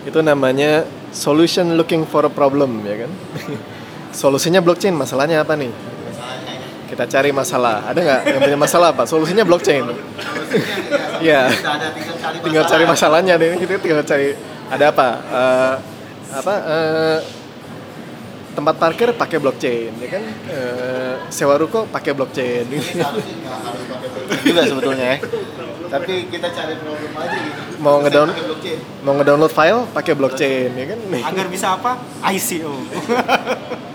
itu 0.05 0.19
namanya 0.21 0.85
solution 1.13 1.77
looking 1.81 2.05
for 2.05 2.29
a 2.29 2.33
problem 2.33 2.85
ya 2.85 3.07
kan. 3.07 3.13
Solusinya 4.12 4.61
blockchain, 4.61 4.92
masalahnya 4.92 5.40
apa 5.40 5.57
nih? 5.57 5.73
Kita 6.88 7.09
cari 7.09 7.33
masalah. 7.33 7.88
Ada 7.88 7.99
nggak 7.99 8.21
yang 8.28 8.40
punya 8.45 8.59
masalah 8.61 8.92
apa? 8.92 9.09
Solusinya 9.09 9.45
blockchain. 9.49 9.88
Iya. 11.25 11.49
Tinggal 11.49 11.88
cari 12.21 12.37
tinggal 12.45 12.64
cari 12.69 12.85
masalah. 12.85 13.21
masalahnya 13.25 13.35
nih. 13.40 13.57
Kita 13.57 13.81
tinggal 13.81 14.04
cari 14.04 14.37
ada 14.69 14.85
apa? 14.92 15.09
Eh, 15.16 15.75
apa? 16.33 16.54
eh, 16.61 17.19
tempat 18.52 18.76
parkir 18.76 19.09
pakai 19.16 19.40
blockchain, 19.40 19.97
ya 19.97 20.09
kan? 20.12 20.23
Eh, 20.52 21.14
sewa 21.33 21.57
ruko 21.57 21.88
pakai 21.88 22.12
blockchain. 22.12 22.69
Ini 22.69 22.76
seharusnya 22.76 23.35
nggak 23.40 23.57
harus 23.64 23.85
pakai 23.88 24.09
blockchain 24.12 24.40
juga 24.42 24.62
sebetulnya 24.66 25.07
ya 25.07 25.19
tapi 25.92 26.25
kita 26.25 26.49
cari 26.49 26.73
problem 26.81 27.12
aja 27.14 27.37
gitu 27.37 27.61
Mau 27.76 28.00
Saya 28.00 28.02
ngedown- 28.09 28.33
pakai 28.33 28.47
blockchain 28.49 28.78
Mau 29.04 29.12
ngedownload 29.12 29.52
file 29.52 29.81
pakai 29.92 30.12
blockchain, 30.16 30.71
ya 30.73 30.87
kan? 30.88 30.99
agar 31.04 31.47
bisa 31.52 31.66
apa 31.76 31.90
ICO 32.33 32.73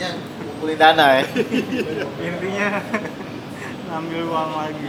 intinya 0.00 0.16
kumpulin 0.48 0.78
dana 0.80 1.06
ya. 1.20 1.24
Intinya 2.32 2.68
ngambil 3.92 4.20
uang 4.32 4.50
lagi. 4.56 4.88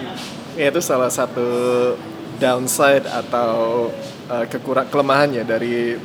Ya 0.55 0.65
itu 0.71 0.79
salah 0.79 1.11
satu 1.11 1.49
downside 2.39 3.03
atau 3.07 3.91
uh, 4.31 4.45
kekurang 4.47 4.87
kelemahannya 4.87 5.43
dari 5.43 5.99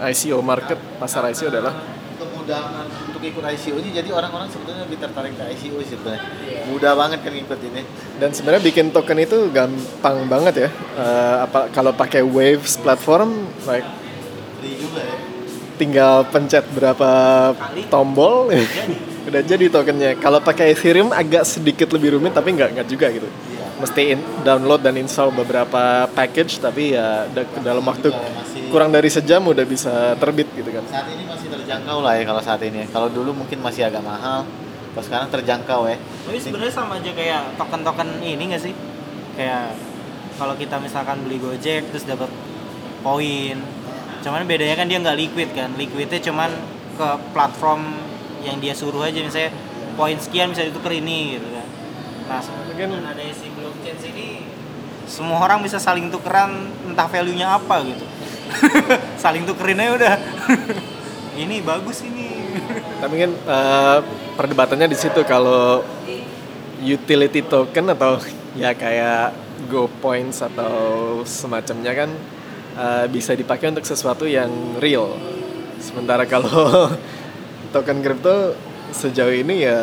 ICO 0.00 0.44
market 0.44 0.76
pasar 1.00 1.24
ICO 1.32 1.48
adalah 1.48 1.72
kemudahan 2.20 2.84
untuk 3.08 3.20
ikut 3.24 3.40
ICO 3.40 3.80
ini 3.80 3.96
jadi 3.96 4.12
orang-orang 4.12 4.48
sebetulnya 4.52 4.84
lebih 4.84 5.00
tertarik 5.00 5.32
ke 5.36 5.44
ICO 5.56 5.80
sih 5.80 5.96
sebetulnya 5.96 6.20
mudah 6.68 6.92
banget 6.92 7.18
kan 7.24 7.32
ngikut 7.32 7.60
ini. 7.64 7.82
Dan 8.20 8.30
sebenarnya 8.36 8.60
bikin 8.60 8.92
token 8.92 9.24
itu 9.24 9.48
gampang 9.48 10.28
banget 10.28 10.68
ya. 10.68 10.70
Uh, 11.00 11.48
apa 11.48 11.72
kalau 11.72 11.96
pakai 11.96 12.20
Waves 12.20 12.76
platform 12.76 13.48
like 13.64 13.88
beli 14.60 14.76
juga 14.76 15.00
ya 15.00 15.39
tinggal 15.80 16.28
pencet 16.28 16.68
berapa 16.76 17.08
tombol. 17.88 18.52
Udah 19.28 19.40
jadi 19.40 19.72
tokennya. 19.72 20.20
Kalau 20.20 20.44
pakai 20.44 20.76
Ethereum 20.76 21.08
agak 21.16 21.48
sedikit 21.48 21.88
lebih 21.96 22.20
rumit 22.20 22.36
tapi 22.36 22.52
nggak 22.52 22.76
nggak 22.76 22.88
juga 22.88 23.08
gitu. 23.08 23.28
Mesti 23.80 24.12
in- 24.12 24.28
download 24.44 24.84
dan 24.84 25.00
install 25.00 25.32
beberapa 25.32 26.04
package 26.12 26.60
tapi 26.60 26.92
ya 26.92 27.24
da- 27.32 27.48
dalam 27.64 27.80
waktu 27.80 28.12
masih 28.12 28.68
kurang 28.68 28.92
dari 28.92 29.08
sejam 29.08 29.40
udah 29.40 29.64
bisa 29.64 30.12
terbit 30.20 30.52
gitu 30.52 30.68
kan. 30.68 30.84
Saat 30.84 31.08
ini 31.08 31.24
masih 31.24 31.48
terjangkau 31.48 32.04
lah 32.04 32.20
ya 32.20 32.28
kalau 32.28 32.42
saat 32.44 32.60
ini. 32.60 32.84
Kalau 32.92 33.08
dulu 33.08 33.32
mungkin 33.32 33.64
masih 33.64 33.88
agak 33.88 34.04
mahal 34.04 34.44
kalau 34.92 35.04
sekarang 35.06 35.28
terjangkau 35.32 35.80
ya. 35.88 35.96
Tapi 35.96 36.38
sebenarnya 36.42 36.74
sama 36.76 37.00
aja 37.00 37.10
kayak 37.14 37.42
token-token 37.56 38.08
ini 38.20 38.52
gak 38.52 38.62
sih? 38.68 38.74
Kayak 39.38 39.72
kalau 40.36 40.54
kita 40.58 40.76
misalkan 40.82 41.16
beli 41.24 41.38
Gojek 41.38 41.88
terus 41.88 42.04
dapat 42.04 42.28
poin. 43.00 43.56
Cuman 44.20 44.44
bedanya 44.44 44.76
kan 44.76 44.86
dia 44.86 44.98
nggak 45.00 45.18
liquid 45.18 45.48
kan. 45.56 45.72
Liquidnya 45.76 46.20
cuman 46.20 46.50
ke 46.96 47.08
platform 47.32 47.96
yang 48.44 48.56
dia 48.60 48.72
suruh 48.72 49.04
aja 49.04 49.20
misalnya 49.20 49.52
poin 49.96 50.16
sekian 50.16 50.52
bisa 50.52 50.64
ditukar 50.64 50.92
ini 50.92 51.36
gitu 51.40 51.48
kan. 51.52 51.66
Nah, 52.30 52.40
Mungkin- 52.40 52.90
dengan 52.92 53.12
ada 53.12 53.22
si 53.32 53.48
blockchain 53.52 53.96
sini 54.00 54.28
semua 55.10 55.42
orang 55.42 55.60
bisa 55.66 55.82
saling 55.82 56.06
tukeran 56.06 56.70
entah 56.86 57.10
value-nya 57.10 57.58
apa 57.58 57.82
gitu. 57.82 58.04
saling 59.22 59.42
tukerin 59.48 59.82
aja 59.82 59.92
udah. 59.96 60.14
ini 61.42 61.62
bagus 61.64 62.04
ini. 62.04 62.28
tapi 63.00 63.22
kan 63.22 63.30
uh, 63.46 63.98
perdebatannya 64.34 64.90
di 64.90 64.98
situ 64.98 65.22
kalau 65.22 65.80
utility 66.82 67.46
token 67.46 67.94
atau 67.94 68.18
ya 68.58 68.74
kayak 68.74 69.30
go 69.70 69.86
points 70.02 70.42
atau 70.42 71.20
semacamnya 71.22 71.94
kan 71.94 72.10
uh, 72.76 73.06
bisa 73.10 73.34
dipakai 73.34 73.72
untuk 73.72 73.86
sesuatu 73.86 74.26
yang 74.26 74.50
real 74.82 75.14
sementara 75.80 76.28
kalau 76.28 76.90
token 77.74 78.02
kripto 78.02 78.54
sejauh 78.90 79.32
ini 79.32 79.64
ya 79.64 79.80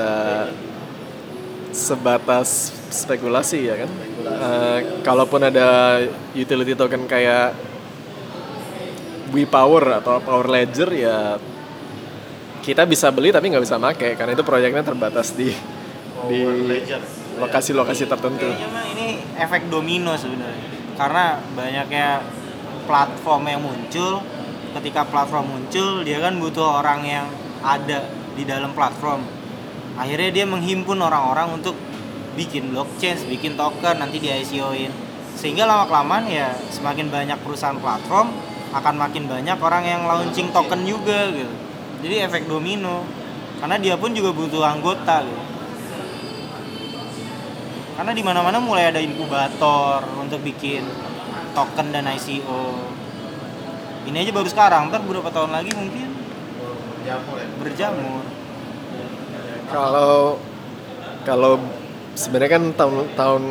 sebatas 1.71 2.73
spekulasi 2.91 3.67
ya 3.67 3.75
kan 3.85 3.91
Uh, 4.27 5.01
kalaupun 5.07 5.39
ada 5.39 6.03
utility 6.35 6.75
token 6.75 7.07
kayak 7.07 7.55
WePower 9.31 10.03
atau 10.03 10.19
Power 10.19 10.51
Ledger 10.51 10.91
ya 10.91 11.39
kita 12.59 12.83
bisa 12.83 13.07
beli 13.07 13.31
tapi 13.31 13.47
nggak 13.47 13.63
bisa 13.63 13.79
pakai 13.79 14.19
karena 14.19 14.35
itu 14.35 14.43
proyeknya 14.43 14.83
terbatas 14.83 15.31
di 15.31 15.47
di 16.27 16.39
lokasi-lokasi 17.39 18.03
tertentu. 18.09 18.49
Kayaknya 18.49 18.69
mah 18.73 18.85
ini 18.91 19.07
efek 19.37 19.71
domino 19.71 20.17
sebenarnya. 20.17 20.67
Karena 20.97 21.39
banyaknya 21.53 22.07
platform 22.87 23.43
yang 23.45 23.61
muncul, 23.61 24.23
ketika 24.79 25.03
platform 25.03 25.45
muncul, 25.51 26.01
dia 26.07 26.23
kan 26.23 26.39
butuh 26.39 26.79
orang 26.79 27.03
yang 27.03 27.25
ada 27.61 28.07
di 28.33 28.47
dalam 28.47 28.71
platform. 28.71 29.21
Akhirnya 29.99 30.31
dia 30.31 30.45
menghimpun 30.47 30.97
orang-orang 30.97 31.59
untuk 31.59 31.75
bikin 32.39 32.71
blockchain, 32.71 33.19
bikin 33.27 33.59
token, 33.59 33.99
nanti 33.99 34.23
di 34.23 34.31
ICO-in. 34.31 34.93
Sehingga 35.35 35.67
lama-kelamaan 35.67 36.25
ya 36.31 36.55
semakin 36.71 37.11
banyak 37.11 37.37
perusahaan 37.43 37.77
platform, 37.77 38.31
akan 38.73 38.95
makin 38.95 39.27
banyak 39.29 39.57
orang 39.59 39.83
yang 39.85 40.01
launching 40.07 40.49
token 40.55 40.87
juga 40.87 41.29
gitu. 41.29 41.53
Jadi 42.07 42.15
efek 42.23 42.47
domino. 42.47 43.03
Karena 43.57 43.75
dia 43.81 43.97
pun 43.97 44.13
juga 44.13 44.29
butuh 44.31 44.61
anggota 44.61 45.25
gitu 45.25 45.57
karena 47.97 48.13
di 48.13 48.21
mana-mana 48.21 48.61
mulai 48.61 48.93
ada 48.93 49.01
inkubator 49.01 50.05
untuk 50.21 50.45
bikin 50.45 50.85
token 51.57 51.89
dan 51.89 52.05
ICO 52.05 52.93
ini 54.07 54.23
aja 54.23 54.31
baru 54.31 54.47
sekarang 54.47 54.87
ntar 54.87 55.03
beberapa 55.03 55.27
tahun 55.33 55.51
lagi 55.51 55.73
mungkin 55.75 56.07
jamur 57.03 57.35
ya? 57.39 57.47
berjamur. 57.59 58.23
Kalau 59.67 60.39
kalau 61.27 61.53
sebenarnya 62.15 62.51
kan 62.55 62.63
tahun 62.71 62.95
tahun 63.19 63.43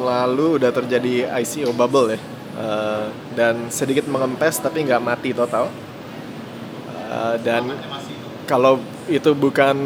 lalu 0.00 0.46
udah 0.60 0.70
terjadi 0.72 1.28
ICO 1.44 1.76
bubble 1.76 2.16
ya. 2.16 2.20
Eh, 2.58 3.06
dan 3.36 3.68
sedikit 3.68 4.08
mengempes 4.08 4.64
tapi 4.64 4.88
nggak 4.88 5.04
mati 5.04 5.36
total. 5.36 5.68
Eh, 7.08 7.36
dan 7.44 7.68
kalau 8.48 8.80
itu 9.12 9.36
bukan 9.36 9.76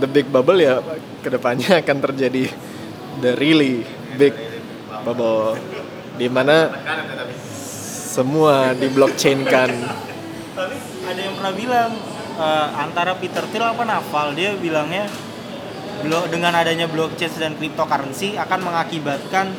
the 0.00 0.08
big 0.08 0.32
bubble 0.32 0.56
ya 0.56 0.80
ke 1.20 1.28
depannya 1.28 1.76
akan 1.84 1.98
terjadi 2.08 2.48
the 3.20 3.36
really 3.36 3.84
big 4.16 4.32
bubble 5.04 5.60
di 6.14 6.26
mana 6.30 6.70
semua 8.14 8.70
di 8.78 8.86
blockchain 8.86 9.42
kan 9.42 9.70
tapi 10.54 10.76
ada 11.02 11.20
yang 11.20 11.34
pernah 11.34 11.54
bilang 11.54 11.90
eh, 12.38 12.68
antara 12.78 13.18
Peter 13.18 13.42
Thiel 13.50 13.66
apa 13.66 13.82
Naval 13.82 14.38
dia 14.38 14.54
bilangnya 14.54 15.10
dengan 16.30 16.52
adanya 16.54 16.86
blockchain 16.86 17.34
dan 17.38 17.52
cryptocurrency 17.58 18.38
akan 18.38 18.60
mengakibatkan 18.62 19.50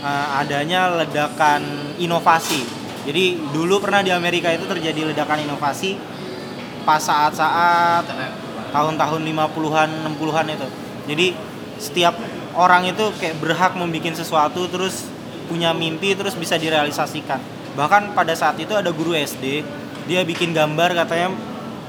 eh, 0.00 0.26
adanya 0.38 0.94
ledakan 1.02 1.94
inovasi. 1.98 2.62
Jadi 3.06 3.38
dulu 3.54 3.78
pernah 3.78 4.02
di 4.02 4.10
Amerika 4.10 4.50
itu 4.50 4.66
terjadi 4.66 5.14
ledakan 5.14 5.46
inovasi 5.46 5.94
pas 6.82 7.02
saat-saat 7.02 8.06
tahun-tahun 8.70 9.20
50-an 9.22 9.90
60-an 10.10 10.46
itu. 10.54 10.68
Jadi 11.06 11.26
setiap 11.78 12.14
orang 12.58 12.86
itu 12.90 13.14
kayak 13.18 13.38
berhak 13.38 13.72
membuat 13.78 14.14
sesuatu 14.14 14.66
terus 14.66 15.06
punya 15.46 15.70
mimpi 15.70 16.12
terus 16.18 16.34
bisa 16.34 16.58
direalisasikan. 16.58 17.38
Bahkan 17.78 18.12
pada 18.12 18.34
saat 18.34 18.58
itu 18.58 18.74
ada 18.74 18.90
guru 18.90 19.14
SD 19.14 19.62
dia 20.06 20.22
bikin 20.22 20.54
gambar 20.54 20.94
katanya 20.94 21.34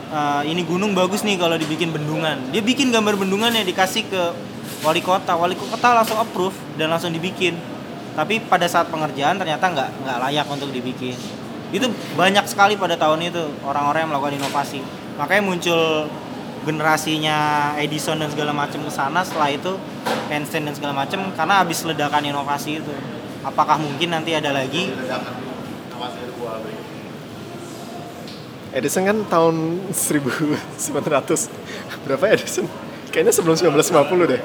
"Eh, 0.09 0.41
ini 0.49 0.65
gunung 0.65 0.97
bagus 0.97 1.21
nih 1.21 1.37
kalau 1.37 1.57
dibikin 1.59 1.93
bendungan. 1.93 2.37
Dia 2.49 2.61
bikin 2.63 2.89
gambar 2.89 3.17
bendungan 3.19 3.53
yang 3.53 3.65
dikasih 3.65 4.07
ke 4.09 4.21
wali 4.81 5.01
kota. 5.01 5.37
Wali 5.37 5.53
kota 5.53 5.93
langsung 5.93 6.17
approve 6.17 6.55
dan 6.75 6.89
langsung 6.93 7.13
dibikin. 7.13 7.57
Tapi 8.17 8.41
pada 8.41 8.65
saat 8.65 8.89
pengerjaan 8.89 9.37
ternyata 9.37 9.69
nggak 9.69 9.89
nggak 10.05 10.17
layak 10.27 10.47
untuk 10.49 10.73
dibikin. 10.73 11.13
Itu 11.69 11.91
banyak 12.17 12.47
sekali 12.49 12.79
pada 12.79 12.97
tahun 12.97 13.29
itu 13.29 13.43
orang-orang 13.61 14.07
yang 14.07 14.11
melakukan 14.15 14.35
inovasi. 14.41 14.81
Makanya 15.19 15.43
muncul 15.45 16.07
generasinya 16.65 17.37
Edison 17.79 18.17
dan 18.19 18.27
segala 18.33 18.51
macam 18.51 18.81
ke 18.81 18.91
sana. 18.91 19.21
Setelah 19.21 19.53
itu 19.53 19.77
Einstein 20.27 20.67
dan 20.67 20.75
segala 20.75 21.05
macam 21.05 21.31
karena 21.31 21.63
habis 21.63 21.83
ledakan 21.87 22.23
inovasi 22.27 22.83
itu 22.83 22.93
apakah 23.47 23.79
mungkin 23.79 24.11
nanti 24.11 24.35
ada 24.35 24.51
lagi 24.51 24.91
Edison 28.75 29.07
kan 29.07 29.17
tahun 29.31 29.55
1900 29.89 31.49
berapa 32.05 32.23
Edison? 32.29 32.67
Kayaknya 33.09 33.33
sebelum 33.33 33.55
1950 33.57 34.27
deh. 34.27 34.41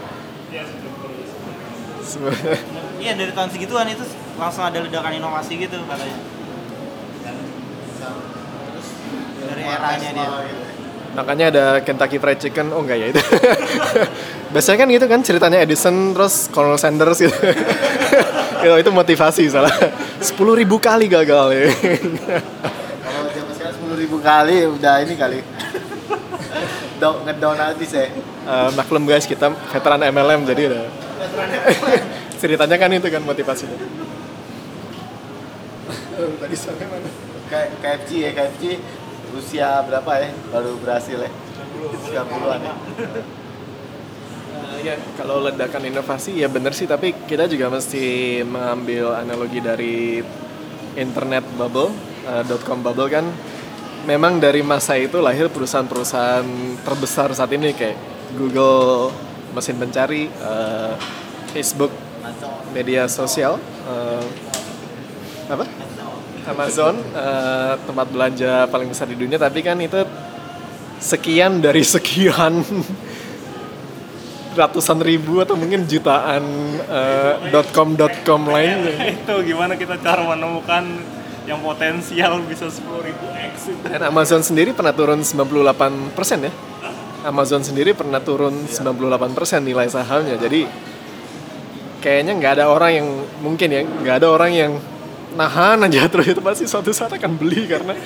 Iya 3.02 3.12
dari 3.18 3.32
tahun 3.34 3.50
segituan 3.50 3.90
itu 3.90 4.06
langsung 4.38 4.62
ada 4.64 4.78
ledakan 4.78 5.18
inovasi 5.18 5.58
gitu 5.58 5.74
katanya 5.84 6.16
dari 9.42 9.62
eranya 9.66 10.10
dia 10.14 10.28
Makanya 11.12 11.44
ada 11.52 11.64
Kentucky 11.84 12.16
Fried 12.16 12.40
Chicken, 12.40 12.72
oh 12.72 12.80
enggak 12.80 12.96
ya 12.96 13.06
itu. 13.12 13.20
Biasanya 14.52 14.78
kan 14.80 14.88
gitu 14.88 15.06
kan 15.08 15.20
ceritanya 15.20 15.58
Edison 15.60 16.16
terus 16.16 16.48
Colonel 16.48 16.80
Sanders 16.80 17.20
gitu. 17.20 17.36
itu, 18.64 18.76
itu 18.84 18.90
motivasi 18.90 19.44
salah. 19.52 19.72
10.000 20.24 20.64
kali 20.80 21.06
gagal 21.12 21.46
ya. 21.52 21.64
Kalau 23.02 23.28
zaman 23.28 23.52
sekarang 23.52 23.74
sepuluh 23.76 23.96
ribu 24.00 24.16
kali 24.24 24.56
udah 24.64 24.94
ini 25.04 25.14
kali. 25.18 25.38
Down 26.96 27.28
ngedown 27.28 27.58
habis 27.60 27.90
ya. 27.92 28.08
Eh, 28.08 28.70
maklum 28.72 29.04
guys 29.04 29.28
kita 29.28 29.52
veteran 29.68 30.00
MLM 30.08 30.48
jadi 30.48 30.62
udah. 30.72 30.84
ceritanya 32.40 32.76
kan 32.80 32.88
itu 32.88 33.08
kan 33.12 33.20
motivasinya. 33.20 33.76
Tadi 36.16 36.56
sampai 36.56 36.86
mana? 36.88 37.10
KFC 37.52 38.10
ya 38.24 38.30
KFC 38.32 38.80
usia 39.36 39.82
berapa 39.84 40.12
ya? 40.20 40.30
Baru 40.52 40.76
berhasil 40.80 41.18
ya? 41.18 41.30
90-an 42.12 42.60
ya. 42.60 42.74
Eh, 44.52 44.76
ya 44.84 44.94
kalau 45.16 45.42
ledakan 45.42 45.88
inovasi 45.88 46.38
ya 46.40 46.48
bener 46.52 46.72
sih. 46.76 46.86
Tapi 46.86 47.26
kita 47.26 47.48
juga 47.48 47.72
mesti 47.72 48.40
mengambil 48.44 49.16
analogi 49.16 49.60
dari 49.60 50.20
internet 50.96 51.44
bubble 51.56 51.90
eh, 52.28 52.42
dot 52.46 52.62
com 52.62 52.80
bubble 52.84 53.08
kan. 53.08 53.26
Memang 54.02 54.42
dari 54.42 54.66
masa 54.66 54.98
itu 54.98 55.22
lahir 55.22 55.46
perusahaan-perusahaan 55.46 56.46
terbesar 56.82 57.30
saat 57.38 57.54
ini 57.54 57.70
kayak 57.70 57.94
Google 58.34 59.14
mesin 59.54 59.78
pencari 59.78 60.26
eh, 60.26 60.92
Facebook 61.52 61.92
media 62.72 63.04
sosial 63.06 63.60
eh, 63.86 64.24
apa 65.52 65.81
Amazon 66.46 66.98
eh, 66.98 67.74
tempat 67.86 68.06
belanja 68.10 68.66
paling 68.66 68.88
besar 68.90 69.06
di 69.06 69.16
dunia 69.18 69.38
tapi 69.38 69.62
kan 69.62 69.78
itu 69.78 70.02
sekian 70.98 71.62
dari 71.62 71.82
sekian 71.94 72.62
ratusan 74.52 75.00
ribu 75.00 75.40
atau 75.40 75.56
mungkin 75.56 75.88
jutaan 75.88 76.44
eh, 76.84 77.62
.com 77.72 77.96
.com 77.96 78.42
lain. 78.52 78.84
Itu 79.24 79.40
gimana 79.48 79.80
kita 79.80 79.96
cara 79.96 80.20
menemukan 80.28 80.84
yang 81.42 81.58
potensial 81.58 82.38
bisa 82.46 82.70
10.000 82.70 83.50
x 83.50 83.74
itu 83.74 83.82
dan 83.90 84.06
Amazon 84.06 84.46
sendiri 84.46 84.70
pernah 84.70 84.94
turun 84.94 85.26
98 85.26 86.14
persen 86.14 86.46
ya. 86.46 86.52
Amazon 87.26 87.66
sendiri 87.66 87.98
pernah 87.98 88.22
turun 88.22 88.66
98 88.70 89.34
persen 89.34 89.66
nilai 89.66 89.90
sahamnya. 89.90 90.38
Jadi 90.38 90.66
kayaknya 91.98 92.38
nggak 92.38 92.52
ada 92.62 92.64
orang 92.70 92.92
yang 92.94 93.08
mungkin 93.42 93.68
ya 93.74 93.82
nggak 93.82 94.16
ada 94.22 94.28
orang 94.30 94.52
yang 94.54 94.72
nahan 95.32 95.80
aja 95.88 96.08
terus 96.08 96.28
itu 96.28 96.40
pasti 96.44 96.64
suatu 96.68 96.92
saat 96.92 97.12
akan 97.16 97.32
beli 97.40 97.64
karena 97.64 97.96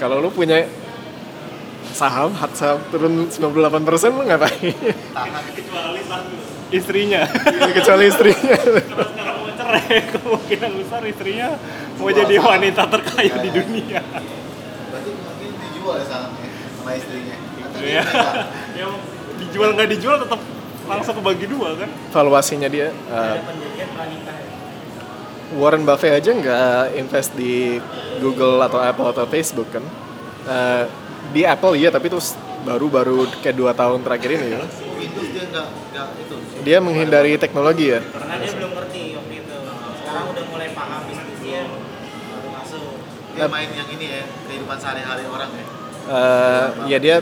kalau 0.00 0.18
lu 0.18 0.32
punya 0.32 0.64
saham 1.94 2.34
hak 2.34 2.52
saham 2.58 2.82
turun 2.90 3.30
98 3.30 3.86
persen 3.86 4.10
lu 4.10 4.26
ngapain? 4.26 4.74
Kecuali 5.54 6.00
satu 6.02 6.34
istrinya. 6.78 7.22
Kecuali 7.70 8.04
istrinya. 8.10 8.56
Sekarang 8.58 9.36
mau 9.46 9.50
cerai 9.54 9.98
kemungkinan 10.18 10.70
besar 10.82 11.02
istrinya 11.06 11.48
mau 12.02 12.10
jadi 12.10 12.34
wanita 12.34 12.82
terkaya 12.90 13.34
di 13.38 13.50
dunia. 13.54 14.02
Berarti 14.90 15.10
mungkin 15.14 15.50
dijual 15.54 15.94
ya 16.02 16.04
sahamnya 16.10 16.48
sama 16.80 16.92
istrinya. 16.98 17.36
Ya 17.84 18.00
yang 18.80 18.96
dijual 19.36 19.76
nggak 19.76 19.90
dijual 19.92 20.16
tetap 20.16 20.40
langsung 20.88 21.14
kebagi 21.20 21.46
dua 21.52 21.76
kan? 21.76 21.90
Valuasinya 22.16 22.68
dia 22.70 22.94
pranikah 23.92 24.53
Warren 25.54 25.86
Buffett 25.86 26.18
aja 26.18 26.30
nggak 26.34 26.98
invest 26.98 27.30
di 27.38 27.78
Google 28.18 28.58
atau 28.66 28.82
Apple 28.82 29.06
atau 29.14 29.24
Facebook 29.30 29.70
kan? 29.70 29.84
Eh, 30.44 30.84
di 31.32 31.42
Apple 31.46 31.78
iya 31.78 31.88
tapi 31.88 32.10
itu 32.10 32.18
baru-baru 32.66 33.28
kayak 33.40 33.56
dua 33.56 33.72
tahun 33.72 34.02
terakhir 34.02 34.30
ini 34.34 34.46
ya. 34.58 34.60
Windows 34.60 35.28
dia 35.30 35.44
nggak 35.48 35.66
nggak 35.94 36.06
itu. 36.20 36.34
dia 36.64 36.78
menghindari 36.82 37.32
teknologi 37.38 37.94
ya? 37.94 38.00
Karena 38.02 38.34
dia 38.40 38.52
belum 38.56 38.70
ngerti 38.74 39.02
waktu 39.14 39.34
itu. 39.40 39.56
Sekarang 40.02 40.26
udah 40.32 40.44
mulai 40.50 40.68
paham 40.74 41.00
bisnisnya 41.06 41.60
baru 42.34 42.48
masuk. 42.50 42.84
Dia 43.34 43.46
main 43.48 43.70
yang 43.70 43.88
ini 43.88 44.06
ya 44.10 44.22
kehidupan 44.50 44.76
sehari-hari 44.80 45.24
orang 45.30 45.50
ya. 45.54 45.64
Eh, 46.04 46.66
ya 46.92 46.98
dia 47.00 47.16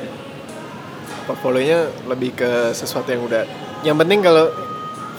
portfolionya 1.23 1.87
lebih 2.11 2.35
ke 2.35 2.75
sesuatu 2.75 3.07
yang 3.15 3.23
udah 3.23 3.47
yang 3.87 3.95
penting 3.95 4.23
kalau 4.23 4.51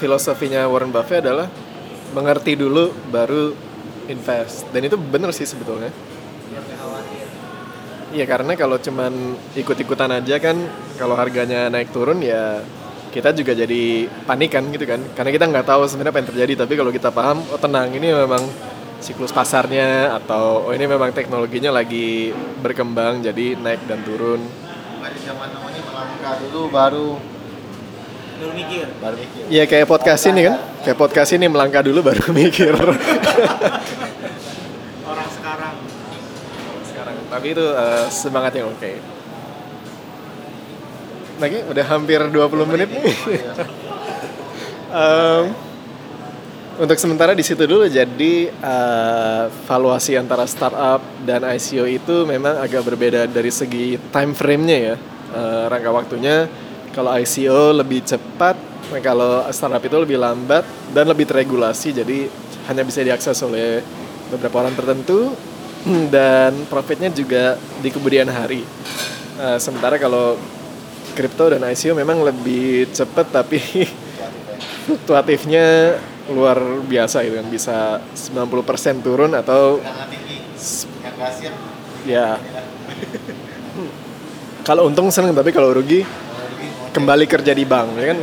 filosofinya 0.04 0.68
Warren 0.68 0.92
Buffett 0.92 1.24
adalah 1.24 1.48
mengerti 2.14 2.56
dulu 2.56 2.94
baru 3.10 3.52
invest. 4.08 4.70
Dan 4.70 4.86
itu 4.88 4.96
bener 4.96 5.34
sih 5.34 5.50
sebetulnya. 5.50 5.90
Iya 8.14 8.30
karena 8.30 8.54
kalau 8.54 8.78
cuman 8.78 9.34
ikut-ikutan 9.58 10.14
aja 10.14 10.38
kan 10.38 10.54
kalau 11.02 11.18
harganya 11.18 11.66
naik 11.74 11.90
turun 11.90 12.22
ya 12.22 12.62
kita 13.10 13.34
juga 13.34 13.58
jadi 13.58 14.06
panik 14.30 14.54
kan 14.54 14.70
gitu 14.70 14.86
kan. 14.86 15.02
Karena 15.18 15.34
kita 15.34 15.50
nggak 15.50 15.66
tahu 15.66 15.90
sebenarnya 15.90 16.14
apa 16.14 16.20
yang 16.22 16.30
terjadi 16.30 16.54
tapi 16.62 16.74
kalau 16.78 16.92
kita 16.94 17.10
paham 17.10 17.42
oh 17.50 17.58
tenang 17.58 17.90
ini 17.90 18.14
memang 18.14 18.46
siklus 19.02 19.34
pasarnya 19.34 20.14
atau 20.14 20.70
oh 20.70 20.74
ini 20.78 20.86
memang 20.86 21.10
teknologinya 21.10 21.74
lagi 21.74 22.30
berkembang 22.62 23.26
jadi 23.26 23.58
naik 23.58 23.82
dan 23.90 24.06
turun. 24.06 24.46
Pada 25.02 25.18
zaman 25.18 25.50
namanya 25.50 25.82
melangkah 25.82 26.34
dulu 26.38 26.62
baru 26.70 27.10
baru 28.40 28.52
mikir. 28.54 28.86
Baru 29.00 29.16
mikir. 29.18 29.42
Iya 29.50 29.64
kayak 29.66 29.88
podcast 29.88 30.24
ini 30.28 30.42
kan? 30.48 30.58
Kayak 30.84 30.98
podcast 30.98 31.32
ini 31.34 31.46
melangkah 31.48 31.82
dulu 31.82 32.00
baru 32.04 32.32
mikir. 32.42 32.74
Orang 32.74 32.98
sekarang. 35.30 35.76
Sekarang. 36.88 37.16
Tapi 37.30 37.48
itu 37.52 37.66
eh, 37.66 38.06
semangat 38.10 38.54
yang 38.56 38.68
oke. 38.72 38.92
Lagi? 41.42 41.58
Udah 41.68 41.86
hampir 41.90 42.20
20 42.22 42.72
menit? 42.72 42.90
Nih 42.94 43.02
Em, 44.94 45.50
untuk 46.78 47.02
sementara 47.02 47.34
di 47.34 47.42
situ 47.42 47.66
dulu. 47.66 47.90
Jadi 47.90 48.46
eh, 48.50 49.44
valuasi 49.66 50.14
antara 50.14 50.46
startup 50.46 51.02
dan 51.26 51.42
ICO 51.50 51.90
itu 51.90 52.30
memang 52.30 52.62
agak 52.62 52.86
berbeda 52.86 53.26
dari 53.26 53.50
segi 53.50 53.98
time 54.14 54.34
frame-nya 54.38 54.80
ya 54.94 54.96
Eh, 55.34 55.66
rangka 55.66 55.90
waktunya 55.90 56.46
kalau 56.94 57.10
ICO 57.18 57.74
lebih 57.74 58.06
cepat 58.06 58.54
kalau 59.02 59.42
startup 59.50 59.82
itu 59.82 59.98
lebih 59.98 60.22
lambat 60.22 60.62
dan 60.94 61.10
lebih 61.10 61.26
teregulasi 61.26 61.98
jadi 61.98 62.30
hanya 62.70 62.86
bisa 62.86 63.02
diakses 63.04 63.36
oleh 63.44 63.84
beberapa 64.32 64.64
orang 64.64 64.76
tertentu 64.78 65.36
dan 66.14 66.56
profitnya 66.72 67.12
juga 67.12 67.60
di 67.84 67.92
kemudian 67.92 68.32
hari. 68.32 68.64
Eh, 69.40 69.58
sementara 69.60 70.00
kalau 70.00 70.40
kripto 71.14 71.52
dan 71.52 71.62
ICO 71.68 71.94
memang 71.94 72.24
lebih 72.24 72.88
cepat 72.96 73.28
tapi 73.30 73.60
fluktuatifnya 74.88 75.98
luar 76.32 76.58
biasa 76.88 77.28
itu 77.28 77.36
kan. 77.36 77.48
Bisa 77.52 78.00
90% 78.16 79.04
turun 79.04 79.36
atau 79.36 79.84
siap. 80.56 81.28
ya. 82.08 82.40
Kalau 84.68 84.88
untung 84.88 85.12
seneng 85.12 85.36
tapi 85.36 85.52
kalau 85.52 85.76
rugi 85.76 86.08
kembali 86.94 87.26
kerja 87.26 87.58
di 87.58 87.66
bank 87.66 87.98
ya 87.98 88.06
kan 88.14 88.18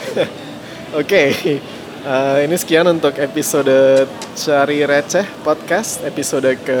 oke 1.00 1.22
eh, 1.46 2.36
ini 2.42 2.56
sekian 2.58 2.90
untuk 2.90 3.14
episode 3.22 4.04
cari 4.34 4.82
receh 4.82 5.26
podcast 5.46 6.02
episode 6.02 6.50
ke 6.66 6.80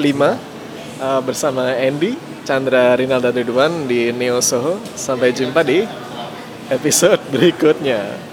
5 0.00 1.22
bersama 1.26 1.74
Andy 1.76 2.32
Chandra 2.42 2.98
Rinalda 2.98 3.30
Ridwan 3.30 3.86
di 3.86 4.10
Neo 4.10 4.42
Soho. 4.42 4.82
Sampai 4.98 5.30
jumpa 5.30 5.62
di 5.62 5.86
episode 6.70 7.22
berikutnya. 7.30 8.31